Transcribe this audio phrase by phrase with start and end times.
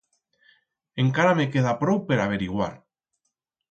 [1.05, 2.75] Encara me queda prou per averiguar.